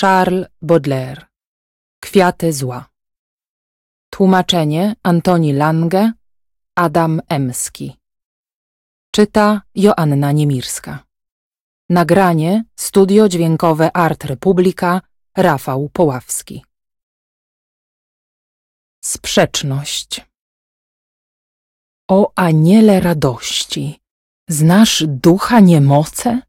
Charles 0.00 0.46
Baudelaire. 0.62 1.26
Kwiaty 2.00 2.52
zła. 2.52 2.88
Tłumaczenie 4.10 4.94
Antoni 5.02 5.52
Lange 5.52 6.12
Adam 6.74 7.20
Emski. 7.28 7.96
Czyta 9.10 9.62
Joanna 9.74 10.32
Niemirska. 10.32 11.04
Nagranie 11.90 12.64
Studio 12.76 13.28
Dźwiękowe 13.28 13.96
Art 13.96 14.24
Republika 14.24 15.00
Rafał 15.36 15.88
Poławski. 15.88 16.64
Sprzeczność. 19.04 20.26
O 22.08 22.32
aniele 22.36 23.00
radości, 23.00 24.00
znasz 24.48 25.04
ducha 25.06 25.60
niemoce? 25.60 26.45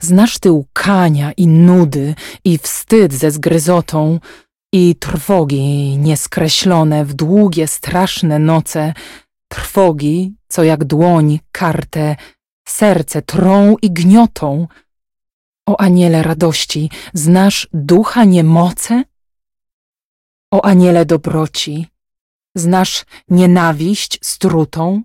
Znasz 0.00 0.38
ty 0.38 0.52
łkania 0.52 1.32
i 1.32 1.46
nudy, 1.46 2.14
i 2.44 2.58
wstyd 2.58 3.12
ze 3.12 3.30
zgryzotą, 3.30 4.20
i 4.72 4.96
trwogi 4.96 5.98
nieskreślone 5.98 7.04
w 7.04 7.14
długie, 7.14 7.66
straszne 7.66 8.38
noce, 8.38 8.94
trwogi, 9.48 10.34
co 10.48 10.64
jak 10.64 10.84
dłoń 10.84 11.40
kartę, 11.52 12.16
serce 12.68 13.22
trą 13.22 13.76
i 13.82 13.90
gniotą. 13.90 14.68
O 15.68 15.80
aniele 15.80 16.22
radości, 16.22 16.90
znasz 17.14 17.68
ducha 17.72 18.24
niemoce? 18.24 19.04
O 20.52 20.64
aniele 20.64 21.06
dobroci, 21.06 21.86
znasz 22.54 23.04
nienawiść 23.28 24.18
strutą? 24.22 25.02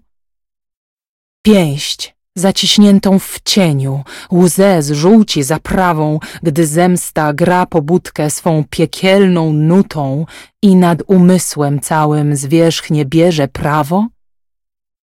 Pięść 1.42 2.14
zaciśniętą 2.36 3.19
w 3.19 3.39
cieniu, 3.45 4.03
łzę 4.31 4.81
z 4.81 4.91
żółci 4.91 5.44
zaprawą, 5.44 6.19
gdy 6.44 6.67
zemsta 6.67 7.33
gra 7.33 7.66
pobudkę 7.66 8.30
swą 8.30 8.64
piekielną 8.69 9.53
nutą 9.53 10.25
i 10.61 10.75
nad 10.75 11.03
umysłem 11.08 11.80
całym 11.80 12.36
zwierzchnie 12.36 13.05
bierze 13.05 13.47
prawo? 13.47 14.08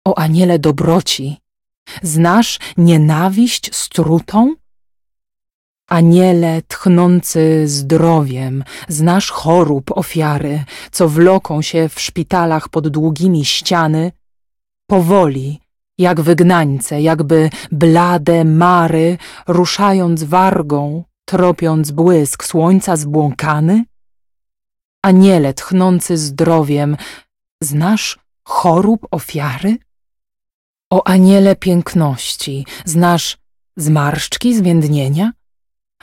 O 0.06 0.18
aniele 0.18 0.58
dobroci, 0.58 1.36
znasz 2.02 2.58
nienawiść 2.77 3.74
strutą? 3.74 4.55
Aniele 5.88 6.62
tchnący 6.62 7.68
zdrowiem, 7.68 8.64
znasz 8.88 9.30
chorób 9.30 9.90
ofiary, 9.90 10.64
co 10.90 11.08
wloką 11.08 11.62
się 11.62 11.88
w 11.88 12.00
szpitalach 12.00 12.68
pod 12.68 12.88
długimi 12.88 13.44
ściany, 13.44 14.12
powoli, 14.86 15.66
jak 15.98 16.20
wygnańce, 16.20 17.02
jakby 17.02 17.50
blade 17.72 18.44
mary, 18.44 19.19
ruszając 19.47 20.22
wargą, 20.22 21.05
tropiąc 21.25 21.91
błysk 21.91 22.44
słońca 22.44 22.97
zbłąkany? 22.97 23.84
Aniele 25.02 25.55
tchnący 25.55 26.17
zdrowiem, 26.17 26.97
znasz 27.62 28.19
chorób 28.44 29.06
ofiary? 29.11 29.77
O 30.92 31.06
aniele 31.06 31.57
piękności, 31.57 32.67
znasz 32.84 33.39
zmarszczki 33.77 34.57
zwiędnienia? 34.57 35.33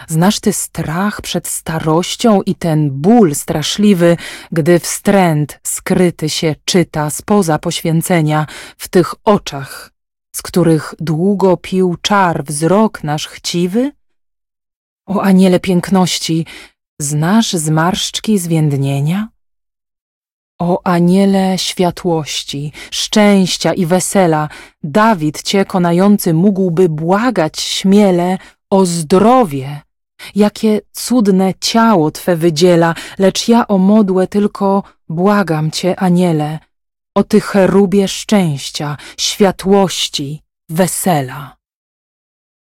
Znasz 0.07 0.39
ty 0.39 0.53
strach 0.53 1.21
przed 1.21 1.47
starością 1.47 2.41
i 2.41 2.55
ten 2.55 2.91
ból 2.91 3.35
straszliwy, 3.35 4.17
gdy 4.51 4.79
wstręt 4.79 5.59
skryty 5.63 6.29
się 6.29 6.55
czyta 6.65 7.09
spoza 7.09 7.59
poświęcenia 7.59 8.47
w 8.77 8.87
tych 8.87 9.15
oczach, 9.23 9.91
z 10.35 10.41
których 10.41 10.93
długo 10.99 11.57
pił 11.57 11.95
czar 12.01 12.43
wzrok 12.43 13.03
nasz 13.03 13.27
chciwy? 13.27 13.91
O 15.07 15.21
aniele 15.21 15.59
piękności, 15.59 16.45
znasz 16.99 17.53
zmarszczki 17.53 18.39
zwiędnienia? 18.39 19.27
O 20.61 20.81
aniele 20.83 21.57
światłości, 21.57 22.71
szczęścia 22.91 23.73
i 23.73 23.85
wesela, 23.85 24.49
Dawid 24.83 25.43
cię 25.43 25.65
konający 25.65 26.33
mógłby 26.33 26.89
błagać 26.89 27.59
śmiele 27.59 28.37
o 28.73 28.85
zdrowie, 28.85 29.81
jakie 30.35 30.81
cudne 30.91 31.53
ciało 31.59 32.11
Twe 32.11 32.35
wydziela, 32.35 32.95
lecz 33.19 33.47
ja 33.47 33.67
o 33.67 33.77
modłę 33.77 34.27
tylko 34.27 34.83
błagam 35.09 35.71
Cię, 35.71 35.99
aniele, 35.99 36.59
o 37.15 37.23
Ty 37.23 37.41
cherubie 37.41 38.07
szczęścia, 38.07 38.97
światłości, 39.17 40.41
wesela. 40.69 41.55